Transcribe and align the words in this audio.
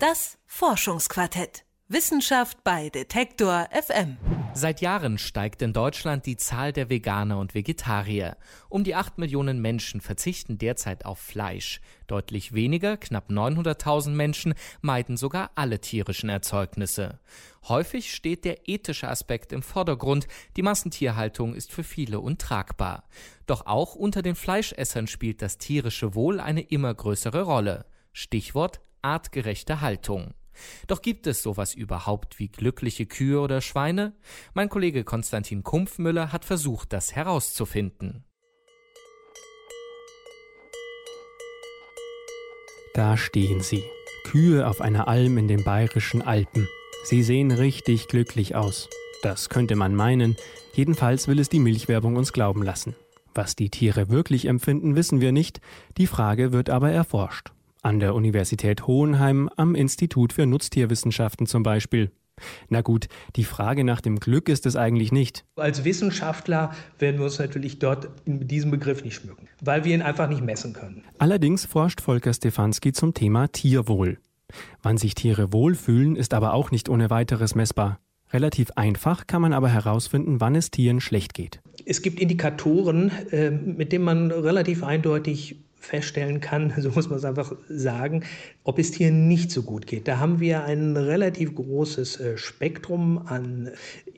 Das 0.00 0.38
Forschungsquartett. 0.46 1.66
Wissenschaft 1.88 2.64
bei 2.64 2.88
Detektor 2.88 3.68
FM. 3.70 4.16
Seit 4.54 4.80
Jahren 4.80 5.18
steigt 5.18 5.60
in 5.60 5.74
Deutschland 5.74 6.24
die 6.24 6.38
Zahl 6.38 6.72
der 6.72 6.88
Veganer 6.88 7.36
und 7.36 7.52
Vegetarier. 7.54 8.38
Um 8.70 8.82
die 8.82 8.94
8 8.94 9.18
Millionen 9.18 9.60
Menschen 9.60 10.00
verzichten 10.00 10.56
derzeit 10.56 11.04
auf 11.04 11.18
Fleisch. 11.18 11.82
Deutlich 12.06 12.54
weniger, 12.54 12.96
knapp 12.96 13.28
900.000 13.28 14.12
Menschen, 14.12 14.54
meiden 14.80 15.18
sogar 15.18 15.50
alle 15.54 15.82
tierischen 15.82 16.30
Erzeugnisse. 16.30 17.20
Häufig 17.68 18.14
steht 18.14 18.46
der 18.46 18.70
ethische 18.70 19.06
Aspekt 19.06 19.52
im 19.52 19.62
Vordergrund. 19.62 20.28
Die 20.56 20.62
Massentierhaltung 20.62 21.54
ist 21.54 21.72
für 21.72 21.84
viele 21.84 22.20
untragbar. 22.20 23.04
Doch 23.44 23.66
auch 23.66 23.96
unter 23.96 24.22
den 24.22 24.34
Fleischessern 24.34 25.08
spielt 25.08 25.42
das 25.42 25.58
tierische 25.58 26.14
Wohl 26.14 26.40
eine 26.40 26.62
immer 26.62 26.94
größere 26.94 27.42
Rolle. 27.42 27.84
Stichwort 28.14 28.80
artgerechte 29.02 29.80
Haltung. 29.80 30.34
Doch 30.86 31.02
gibt 31.02 31.26
es 31.26 31.42
sowas 31.42 31.74
überhaupt 31.74 32.38
wie 32.38 32.48
glückliche 32.48 33.06
Kühe 33.06 33.40
oder 33.40 33.60
Schweine? 33.60 34.14
Mein 34.54 34.68
Kollege 34.68 35.04
Konstantin 35.04 35.62
Kumpfmüller 35.62 36.32
hat 36.32 36.44
versucht, 36.44 36.92
das 36.92 37.14
herauszufinden. 37.14 38.24
Da 42.94 43.16
stehen 43.16 43.60
sie, 43.62 43.84
Kühe 44.24 44.66
auf 44.66 44.80
einer 44.80 45.08
Alm 45.08 45.38
in 45.38 45.48
den 45.48 45.64
bayerischen 45.64 46.22
Alpen. 46.22 46.68
Sie 47.04 47.22
sehen 47.22 47.50
richtig 47.50 48.08
glücklich 48.08 48.56
aus. 48.56 48.88
Das 49.22 49.48
könnte 49.48 49.76
man 49.76 49.94
meinen, 49.94 50.36
jedenfalls 50.74 51.28
will 51.28 51.38
es 51.38 51.48
die 51.48 51.60
Milchwerbung 51.60 52.16
uns 52.16 52.32
glauben 52.32 52.62
lassen. 52.62 52.96
Was 53.34 53.54
die 53.54 53.70
Tiere 53.70 54.10
wirklich 54.10 54.46
empfinden, 54.46 54.96
wissen 54.96 55.20
wir 55.20 55.30
nicht, 55.30 55.60
die 55.98 56.06
Frage 56.06 56.52
wird 56.52 56.68
aber 56.68 56.90
erforscht. 56.90 57.52
An 57.82 57.98
der 57.98 58.14
Universität 58.14 58.86
Hohenheim, 58.86 59.48
am 59.56 59.74
Institut 59.74 60.34
für 60.34 60.44
Nutztierwissenschaften 60.44 61.46
zum 61.46 61.62
Beispiel. 61.62 62.10
Na 62.68 62.82
gut, 62.82 63.08
die 63.36 63.44
Frage 63.44 63.84
nach 63.84 64.00
dem 64.00 64.20
Glück 64.20 64.48
ist 64.48 64.66
es 64.66 64.76
eigentlich 64.76 65.12
nicht. 65.12 65.44
Als 65.56 65.84
Wissenschaftler 65.84 66.72
werden 66.98 67.18
wir 67.18 67.24
uns 67.24 67.38
natürlich 67.38 67.78
dort 67.78 68.26
mit 68.26 68.50
diesem 68.50 68.70
Begriff 68.70 69.04
nicht 69.04 69.14
schmücken, 69.14 69.48
weil 69.62 69.84
wir 69.84 69.94
ihn 69.94 70.02
einfach 70.02 70.28
nicht 70.28 70.42
messen 70.42 70.72
können. 70.72 71.04
Allerdings 71.18 71.64
forscht 71.64 72.00
Volker 72.00 72.32
Stefanski 72.32 72.92
zum 72.92 73.14
Thema 73.14 73.48
Tierwohl. 73.48 74.18
Wann 74.82 74.98
sich 74.98 75.14
Tiere 75.14 75.52
wohlfühlen, 75.52 76.16
ist 76.16 76.34
aber 76.34 76.54
auch 76.54 76.70
nicht 76.70 76.88
ohne 76.88 77.08
weiteres 77.08 77.54
messbar. 77.54 77.98
Relativ 78.32 78.70
einfach 78.76 79.26
kann 79.26 79.42
man 79.42 79.52
aber 79.52 79.68
herausfinden, 79.68 80.40
wann 80.40 80.54
es 80.54 80.70
Tieren 80.70 81.00
schlecht 81.00 81.34
geht. 81.34 81.60
Es 81.84 82.02
gibt 82.02 82.20
Indikatoren, 82.20 83.10
äh, 83.30 83.50
mit 83.50 83.92
denen 83.92 84.04
man 84.04 84.30
relativ 84.30 84.84
eindeutig 84.84 85.56
feststellen 85.90 86.40
kann, 86.40 86.72
so 86.78 86.90
muss 86.90 87.08
man 87.08 87.18
es 87.18 87.24
einfach 87.24 87.52
sagen, 87.68 88.24
ob 88.64 88.78
es 88.78 88.92
Tieren 88.92 89.28
nicht 89.28 89.50
so 89.50 89.62
gut 89.62 89.86
geht. 89.86 90.08
Da 90.08 90.18
haben 90.18 90.40
wir 90.40 90.64
ein 90.64 90.96
relativ 90.96 91.54
großes 91.54 92.20
äh, 92.20 92.38
Spektrum 92.38 93.18
an 93.26 93.70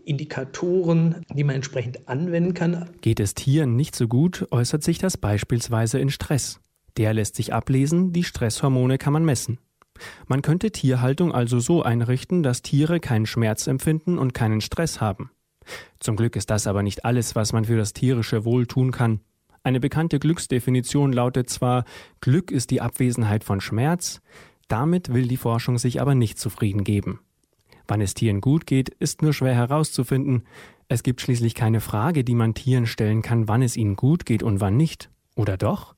Indikatoren, 0.04 1.24
die 1.34 1.44
man 1.44 1.56
entsprechend 1.56 2.08
anwenden 2.08 2.54
kann. 2.54 2.90
Geht 3.00 3.20
es 3.20 3.34
Tieren 3.34 3.76
nicht 3.76 3.96
so 3.96 4.08
gut, 4.08 4.46
äußert 4.50 4.82
sich 4.82 4.98
das 4.98 5.16
beispielsweise 5.16 5.98
in 5.98 6.10
Stress. 6.10 6.60
Der 6.96 7.14
lässt 7.14 7.36
sich 7.36 7.54
ablesen, 7.54 8.12
die 8.12 8.24
Stresshormone 8.24 8.98
kann 8.98 9.12
man 9.12 9.24
messen. 9.24 9.58
Man 10.26 10.42
könnte 10.42 10.70
Tierhaltung 10.70 11.32
also 11.32 11.60
so 11.60 11.82
einrichten, 11.82 12.42
dass 12.42 12.62
Tiere 12.62 13.00
keinen 13.00 13.26
Schmerz 13.26 13.66
empfinden 13.66 14.18
und 14.18 14.34
keinen 14.34 14.60
Stress 14.60 15.00
haben. 15.00 15.30
Zum 16.00 16.16
Glück 16.16 16.34
ist 16.36 16.50
das 16.50 16.66
aber 16.66 16.82
nicht 16.82 17.04
alles, 17.04 17.36
was 17.36 17.52
man 17.52 17.64
für 17.64 17.76
das 17.76 17.92
tierische 17.92 18.44
Wohl 18.44 18.66
tun 18.66 18.90
kann. 18.90 19.20
Eine 19.64 19.80
bekannte 19.80 20.18
Glücksdefinition 20.18 21.12
lautet 21.12 21.48
zwar, 21.48 21.84
Glück 22.20 22.50
ist 22.50 22.70
die 22.70 22.80
Abwesenheit 22.80 23.44
von 23.44 23.60
Schmerz, 23.60 24.20
damit 24.68 25.12
will 25.12 25.28
die 25.28 25.36
Forschung 25.36 25.78
sich 25.78 26.00
aber 26.00 26.14
nicht 26.14 26.38
zufrieden 26.38 26.82
geben. 26.82 27.20
Wann 27.86 28.00
es 28.00 28.14
Tieren 28.14 28.40
gut 28.40 28.66
geht, 28.66 28.88
ist 28.88 29.22
nur 29.22 29.32
schwer 29.32 29.54
herauszufinden. 29.54 30.44
Es 30.88 31.02
gibt 31.02 31.20
schließlich 31.20 31.54
keine 31.54 31.80
Frage, 31.80 32.24
die 32.24 32.34
man 32.34 32.54
Tieren 32.54 32.86
stellen 32.86 33.22
kann, 33.22 33.48
wann 33.48 33.62
es 33.62 33.76
ihnen 33.76 33.96
gut 33.96 34.26
geht 34.26 34.42
und 34.42 34.60
wann 34.60 34.76
nicht. 34.76 35.10
Oder 35.36 35.56
doch? 35.56 35.94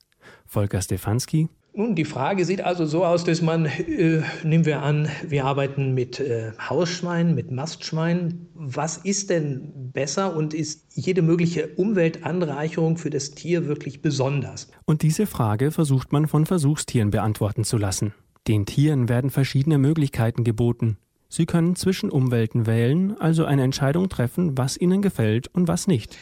Volker 0.46 0.80
Stefanski 0.80 1.48
nun, 1.76 1.96
die 1.96 2.04
Frage 2.04 2.44
sieht 2.44 2.60
also 2.60 2.86
so 2.86 3.04
aus, 3.04 3.24
dass 3.24 3.42
man, 3.42 3.66
äh, 3.66 4.22
nehmen 4.44 4.64
wir 4.64 4.82
an, 4.82 5.08
wir 5.26 5.44
arbeiten 5.44 5.92
mit 5.92 6.20
äh, 6.20 6.52
Hausschweinen, 6.58 7.34
mit 7.34 7.50
Mastschweinen. 7.50 8.48
Was 8.54 8.98
ist 8.98 9.30
denn 9.30 9.90
besser 9.92 10.36
und 10.36 10.54
ist 10.54 10.84
jede 10.94 11.22
mögliche 11.22 11.68
Umweltanreicherung 11.76 12.96
für 12.96 13.10
das 13.10 13.32
Tier 13.32 13.66
wirklich 13.66 14.02
besonders? 14.02 14.70
Und 14.84 15.02
diese 15.02 15.26
Frage 15.26 15.72
versucht 15.72 16.12
man 16.12 16.28
von 16.28 16.46
Versuchstieren 16.46 17.10
beantworten 17.10 17.64
zu 17.64 17.76
lassen. 17.76 18.14
Den 18.46 18.66
Tieren 18.66 19.08
werden 19.08 19.30
verschiedene 19.30 19.78
Möglichkeiten 19.78 20.44
geboten. 20.44 20.98
Sie 21.28 21.46
können 21.46 21.74
zwischen 21.74 22.10
Umwelten 22.10 22.66
wählen, 22.66 23.16
also 23.18 23.44
eine 23.44 23.64
Entscheidung 23.64 24.08
treffen, 24.08 24.56
was 24.56 24.76
ihnen 24.76 25.02
gefällt 25.02 25.48
und 25.48 25.66
was 25.66 25.88
nicht. 25.88 26.16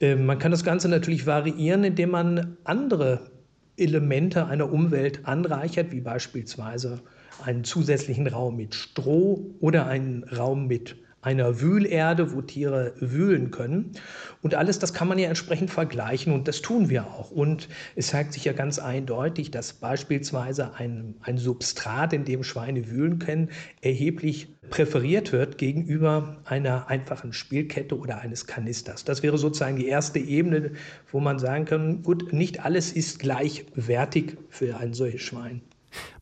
Äh, 0.00 0.16
man 0.16 0.38
kann 0.38 0.50
das 0.50 0.64
Ganze 0.64 0.90
natürlich 0.90 1.26
variieren, 1.26 1.84
indem 1.84 2.10
man 2.10 2.58
andere 2.64 3.37
Elemente 3.78 4.46
einer 4.46 4.72
Umwelt 4.72 5.26
anreichert, 5.26 5.92
wie 5.92 6.00
beispielsweise 6.00 7.00
einen 7.44 7.64
zusätzlichen 7.64 8.26
Raum 8.26 8.56
mit 8.56 8.74
Stroh 8.74 9.54
oder 9.60 9.86
einen 9.86 10.24
Raum 10.24 10.66
mit 10.66 10.96
einer 11.28 11.60
Wühlerde, 11.60 12.32
wo 12.32 12.40
Tiere 12.40 12.94
wühlen 13.00 13.50
können. 13.50 13.92
Und 14.40 14.54
alles 14.54 14.78
das 14.78 14.94
kann 14.94 15.08
man 15.08 15.18
ja 15.18 15.28
entsprechend 15.28 15.70
vergleichen 15.70 16.32
und 16.32 16.48
das 16.48 16.62
tun 16.62 16.88
wir 16.88 17.06
auch. 17.06 17.30
Und 17.30 17.68
es 17.96 18.06
zeigt 18.06 18.32
sich 18.32 18.46
ja 18.46 18.54
ganz 18.54 18.78
eindeutig, 18.78 19.50
dass 19.50 19.74
beispielsweise 19.74 20.74
ein, 20.74 21.16
ein 21.20 21.36
Substrat, 21.36 22.14
in 22.14 22.24
dem 22.24 22.44
Schweine 22.44 22.88
wühlen 22.88 23.18
können, 23.18 23.50
erheblich 23.82 24.48
präferiert 24.70 25.32
wird 25.32 25.58
gegenüber 25.58 26.38
einer 26.46 26.88
einfachen 26.88 27.34
Spielkette 27.34 27.98
oder 27.98 28.20
eines 28.20 28.46
Kanisters. 28.46 29.04
Das 29.04 29.22
wäre 29.22 29.36
sozusagen 29.36 29.76
die 29.76 29.86
erste 29.86 30.18
Ebene, 30.18 30.72
wo 31.12 31.20
man 31.20 31.38
sagen 31.38 31.66
kann, 31.66 32.02
gut, 32.02 32.32
nicht 32.32 32.64
alles 32.64 32.90
ist 32.90 33.18
gleichwertig 33.18 34.38
für 34.48 34.78
ein 34.78 34.94
solches 34.94 35.20
Schwein. 35.20 35.60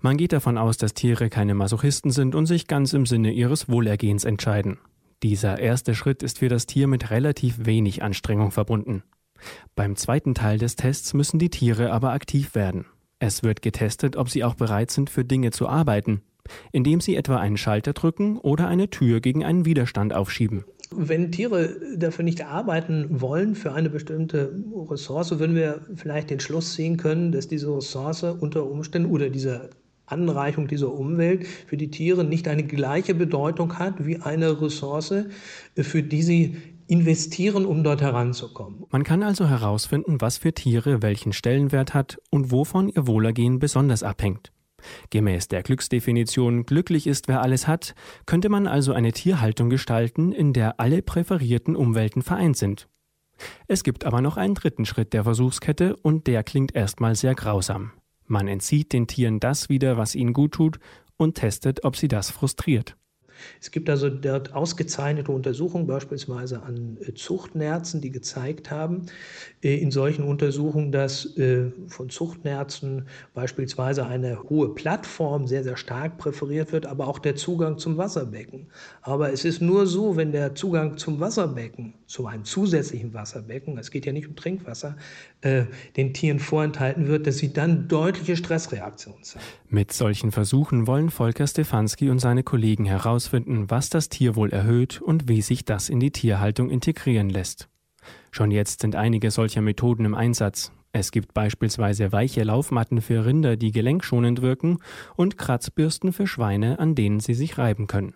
Man 0.01 0.17
geht 0.17 0.33
davon 0.33 0.59
aus, 0.59 0.77
dass 0.77 0.95
Tiere 0.95 1.29
keine 1.29 1.55
Masochisten 1.55 2.11
sind 2.11 2.35
und 2.35 2.47
sich 2.47 2.67
ganz 2.67 2.93
im 2.93 3.07
Sinne 3.07 3.33
ihres 3.33 3.69
Wohlergehens 3.69 4.25
entscheiden. 4.25 4.79
Dieser 5.23 5.59
erste 5.59 5.95
Schritt 5.95 6.23
ist 6.23 6.39
für 6.39 6.49
das 6.49 6.67
Tier 6.67 6.87
mit 6.87 7.11
relativ 7.11 7.65
wenig 7.65 8.03
Anstrengung 8.03 8.51
verbunden. 8.51 9.03
Beim 9.75 9.97
zweiten 9.97 10.35
Teil 10.35 10.59
des 10.59 10.77
Tests 10.77 11.15
müssen 11.15 11.39
die 11.39 11.51
Tiere 11.51 11.93
aber 11.93 12.13
aktiv 12.13 12.55
werden. 12.55 12.87
Es 13.19 13.43
wird 13.43 13.63
getestet, 13.63 14.17
ob 14.17 14.29
sie 14.29 14.45
auch 14.45 14.55
bereit 14.55 14.91
sind, 14.91 15.09
für 15.09 15.25
Dinge 15.25 15.51
zu 15.51 15.69
arbeiten, 15.69 16.21
indem 16.73 17.01
sie 17.01 17.17
etwa 17.17 17.39
einen 17.39 17.57
Schalter 17.57 17.95
drücken 17.95 18.39
oder 18.39 18.69
eine 18.69 18.91
Tür 18.91 19.21
gegen 19.21 19.43
einen 19.45 19.65
Widerstand 19.65 20.13
aufschieben. 20.13 20.65
Wenn 20.91 21.33
Tiere 21.33 21.77
dafür 21.97 22.25
nicht 22.25 22.45
arbeiten 22.45 23.21
wollen 23.21 23.55
für 23.55 23.73
eine 23.73 23.91
bestimmte 23.91 24.53
Ressource, 24.89 25.39
würden 25.39 25.57
wir 25.57 25.81
vielleicht 25.97 26.31
den 26.31 26.41
Schluss 26.41 26.75
ziehen 26.75 26.97
können, 26.97 27.33
dass 27.33 27.49
diese 27.49 27.75
Ressource 27.75 28.23
unter 28.23 28.71
Umständen 28.71 29.11
oder 29.11 29.31
diese 29.31 29.71
Anreichung 30.07 30.69
dieser 30.69 30.93
Umwelt 30.93 31.47
für 31.47 31.77
die 31.77 31.91
Tiere 31.91 32.25
nicht 32.25 32.49
eine 32.49 32.65
gleiche 32.65 33.15
Bedeutung 33.15 33.79
hat 33.79 34.07
wie 34.07 34.21
eine 34.21 34.61
Ressource, 34.61 35.15
für 35.77 36.03
die 36.03 36.23
sie 36.23 36.57
investieren, 36.87 37.67
um 37.67 37.83
dort 37.83 38.01
heranzukommen. 38.01 38.85
Man 38.91 39.03
kann 39.03 39.23
also 39.23 39.49
herausfinden, 39.49 40.21
was 40.21 40.39
für 40.39 40.53
Tiere 40.53 41.03
welchen 41.03 41.33
Stellenwert 41.33 41.95
hat 41.95 42.19
und 42.31 42.53
wovon 42.53 42.89
ihr 42.89 43.07
Wohlergehen 43.07 43.59
besonders 43.59 44.03
abhängt. 44.03 44.53
Gemäß 45.11 45.49
der 45.49 45.63
Glücksdefinition 45.63 46.65
glücklich 46.65 47.07
ist, 47.07 47.27
wer 47.27 47.43
alles 47.43 47.67
hat, 47.67 47.95
könnte 48.25 48.49
man 48.49 48.67
also 48.67 48.93
eine 48.93 49.13
Tierhaltung 49.13 49.69
gestalten, 49.69 50.33
in 50.33 50.53
der 50.53 50.79
alle 50.79 51.03
präferierten 51.03 51.75
Umwelten 51.75 52.23
vereint 52.23 52.57
sind. 52.57 52.89
Es 53.67 53.83
gibt 53.83 54.05
aber 54.05 54.21
noch 54.21 54.37
einen 54.37 54.55
dritten 54.55 54.85
Schritt 54.85 55.13
der 55.13 55.25
Versuchskette 55.25 55.97
und 55.97 56.27
der 56.27 56.43
klingt 56.45 56.75
erstmal 56.75 57.17
sehr 57.17 57.35
grausam. 57.35 57.93
Man 58.27 58.49
entzieht 58.49 58.93
den 58.93 59.07
Tieren 59.07 59.41
das 59.41 59.69
wieder, 59.69 59.97
was 59.97 60.15
ihnen 60.15 60.33
gut 60.33 60.53
tut 60.53 60.79
und 61.17 61.35
testet, 61.35 61.85
ob 61.85 61.97
sie 61.97 62.09
das 62.09 62.31
frustriert. 62.31 62.97
Es 63.61 63.71
gibt 63.71 63.89
also 63.91 64.09
dort 64.09 64.55
ausgezeichnete 64.55 65.31
Untersuchungen, 65.33 65.87
beispielsweise 65.87 66.63
an 66.63 66.99
äh, 67.01 67.15
Zuchtnerzen, 67.15 68.01
die 68.01 68.11
gezeigt 68.11 68.71
haben, 68.71 69.07
äh, 69.63 69.77
in 69.77 69.91
solchen 69.91 70.25
Untersuchungen, 70.25 70.93
dass 70.93 71.37
äh, 71.37 71.71
von 71.89 72.11
Zuchtnerzen 72.11 73.09
beispielsweise 73.35 74.07
eine 74.07 74.43
hohe 74.45 74.75
Plattform 74.75 75.47
sehr, 75.47 75.65
sehr 75.65 75.77
stark 75.77 76.19
präferiert 76.19 76.73
wird, 76.73 76.87
aber 76.87 77.09
auch 77.09 77.19
der 77.19 77.37
Zugang 77.37 77.79
zum 77.79 77.97
Wasserbecken. 77.97 78.69
Aber 79.03 79.33
es 79.33 79.45
ist 79.45 79.61
nur 79.61 79.87
so, 79.87 80.17
wenn 80.17 80.33
der 80.33 80.55
Zugang 80.55 80.97
zum 80.97 81.21
Wasserbecken, 81.21 81.95
zu 82.07 82.27
einem 82.27 82.45
zusätzlichen 82.45 83.15
Wasserbecken, 83.15 83.79
es 83.79 83.91
geht 83.91 84.07
ja 84.07 84.13
nicht 84.13 84.29
um 84.29 84.37
Trinkwasser, 84.37 84.97
den 85.43 86.15
Tieren 86.15 86.39
vorenthalten 86.39 87.09
wird, 87.09 87.27
dass 87.27 87.39
sie 87.39 87.53
dann 87.53 87.89
deutliche 87.89 88.37
Stressreaktionen 88.37 89.23
zeigen. 89.23 89.45
Mit 89.69 89.93
solchen 89.93 90.33
Versuchen 90.33 90.87
wollen 90.87 91.11
Volker 91.11 91.47
Stefanski 91.47 92.11
und 92.11 92.19
seine 92.19 92.43
Kollegen 92.43 92.85
herausfinden, 92.85 93.71
was 93.71 93.91
das 93.91 94.09
Tierwohl 94.09 94.51
erhöht 94.51 95.01
und 95.01 95.29
wie 95.29 95.43
sich 95.43 95.65
das 95.65 95.89
in 95.89 96.01
die 96.01 96.13
Tierhaltung 96.13 96.71
integrieren 96.71 97.29
lässt. 97.29 97.69
Schon 98.31 98.51
jetzt 98.51 98.83
sind 98.83 98.95
einige 98.95 99.31
solcher 99.31 99.61
Methoden 99.63 100.05
im 100.05 100.15
Einsatz. 100.15 100.71
Es 100.93 101.11
gibt 101.11 101.35
beispielsweise 101.35 102.13
weiche 102.13 102.45
Laufmatten 102.45 103.03
für 103.03 103.27
Rinder, 103.27 103.57
die 103.57 103.73
gelenkschonend 103.73 104.43
wirken, 104.43 104.79
und 105.17 105.37
Kratzbürsten 105.37 106.13
für 106.13 106.27
Schweine, 106.27 106.79
an 106.79 106.95
denen 106.95 107.21
sie 107.21 107.35
sich 107.35 107.59
reiben 107.59 107.87
können. 107.87 108.15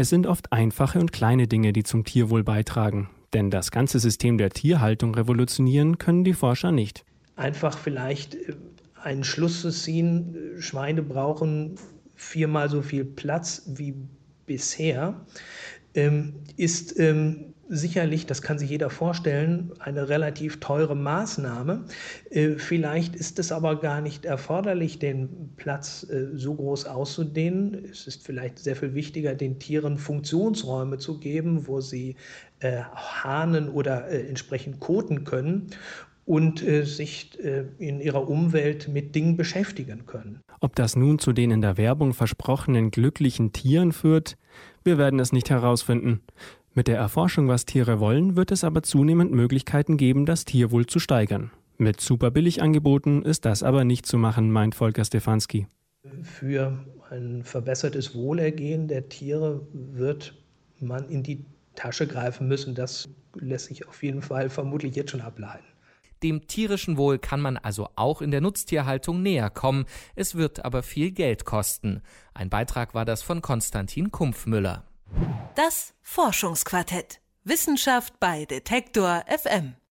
Es 0.00 0.10
sind 0.10 0.28
oft 0.28 0.52
einfache 0.52 1.00
und 1.00 1.12
kleine 1.12 1.48
Dinge, 1.48 1.72
die 1.72 1.82
zum 1.82 2.04
Tierwohl 2.04 2.44
beitragen, 2.44 3.10
denn 3.32 3.50
das 3.50 3.72
ganze 3.72 3.98
System 3.98 4.38
der 4.38 4.50
Tierhaltung 4.50 5.12
revolutionieren 5.12 5.98
können 5.98 6.22
die 6.22 6.34
Forscher 6.34 6.70
nicht. 6.70 7.04
Einfach 7.34 7.76
vielleicht 7.76 8.36
äh, 8.36 8.54
einen 9.02 9.24
Schluss 9.24 9.60
zu 9.60 9.72
ziehen, 9.72 10.36
Schweine 10.60 11.02
brauchen 11.02 11.74
viermal 12.14 12.70
so 12.70 12.80
viel 12.80 13.04
Platz 13.04 13.64
wie 13.66 13.96
bisher, 14.46 15.20
ist 16.56 16.98
ähm, 17.00 17.54
sicherlich, 17.68 18.26
das 18.26 18.42
kann 18.42 18.58
sich 18.58 18.70
jeder 18.70 18.90
vorstellen, 18.90 19.72
eine 19.78 20.08
relativ 20.08 20.60
teure 20.60 20.96
Maßnahme. 20.96 21.84
Äh, 22.30 22.54
vielleicht 22.56 23.14
ist 23.14 23.38
es 23.38 23.52
aber 23.52 23.80
gar 23.80 24.00
nicht 24.00 24.24
erforderlich, 24.24 24.98
den 24.98 25.50
Platz 25.56 26.06
äh, 26.10 26.28
so 26.34 26.54
groß 26.54 26.86
auszudehnen. 26.86 27.84
Es 27.90 28.06
ist 28.06 28.24
vielleicht 28.24 28.58
sehr 28.58 28.76
viel 28.76 28.94
wichtiger, 28.94 29.34
den 29.34 29.58
Tieren 29.58 29.98
Funktionsräume 29.98 30.98
zu 30.98 31.20
geben, 31.20 31.66
wo 31.66 31.80
sie 31.80 32.16
äh, 32.60 32.82
hahnen 32.94 33.68
oder 33.68 34.08
entsprechend 34.08 34.80
koten 34.80 35.24
können 35.24 35.68
und 36.24 36.58
sich 36.58 37.38
in 37.78 38.00
ihrer 38.02 38.28
Umwelt 38.28 38.86
mit 38.88 39.14
Dingen 39.14 39.38
beschäftigen 39.38 40.04
können. 40.04 40.40
Ob 40.60 40.76
das 40.76 40.94
nun 40.94 41.18
zu 41.18 41.32
den 41.32 41.50
in 41.50 41.62
der 41.62 41.78
Werbung 41.78 42.12
versprochenen 42.12 42.90
glücklichen 42.90 43.52
Tieren 43.52 43.92
führt, 43.92 44.36
wir 44.84 44.98
werden 44.98 45.20
es 45.20 45.32
nicht 45.32 45.50
herausfinden. 45.50 46.20
Mit 46.74 46.88
der 46.88 46.96
Erforschung, 46.96 47.48
was 47.48 47.66
Tiere 47.66 47.98
wollen, 48.00 48.36
wird 48.36 48.52
es 48.52 48.64
aber 48.64 48.82
zunehmend 48.82 49.32
Möglichkeiten 49.32 49.96
geben, 49.96 50.26
das 50.26 50.44
Tierwohl 50.44 50.86
zu 50.86 50.98
steigern. 50.98 51.50
Mit 51.76 52.00
super 52.00 52.30
Billigangeboten 52.30 53.22
ist 53.22 53.44
das 53.44 53.62
aber 53.62 53.84
nicht 53.84 54.06
zu 54.06 54.18
machen, 54.18 54.50
meint 54.50 54.74
Volker 54.74 55.04
Stefanski. 55.04 55.66
Für 56.22 56.78
ein 57.10 57.42
verbessertes 57.44 58.14
Wohlergehen 58.14 58.88
der 58.88 59.08
Tiere 59.08 59.66
wird 59.72 60.34
man 60.80 61.08
in 61.08 61.22
die 61.22 61.44
Tasche 61.74 62.06
greifen 62.06 62.48
müssen. 62.48 62.74
Das 62.74 63.08
lässt 63.34 63.66
sich 63.66 63.86
auf 63.86 64.02
jeden 64.02 64.22
Fall 64.22 64.50
vermutlich 64.50 64.96
jetzt 64.96 65.10
schon 65.10 65.20
ableiten. 65.20 65.64
Dem 66.22 66.46
tierischen 66.46 66.96
Wohl 66.96 67.18
kann 67.18 67.40
man 67.40 67.56
also 67.56 67.88
auch 67.96 68.20
in 68.20 68.30
der 68.30 68.40
Nutztierhaltung 68.40 69.22
näher 69.22 69.50
kommen. 69.50 69.86
Es 70.14 70.34
wird 70.34 70.64
aber 70.64 70.82
viel 70.82 71.12
Geld 71.12 71.44
kosten. 71.44 72.02
Ein 72.34 72.50
Beitrag 72.50 72.94
war 72.94 73.04
das 73.04 73.22
von 73.22 73.42
Konstantin 73.42 74.10
Kumpfmüller. 74.10 74.84
Das 75.54 75.94
Forschungsquartett. 76.02 77.20
Wissenschaft 77.44 78.20
bei 78.20 78.44
Detektor 78.44 79.24
FM. 79.26 79.78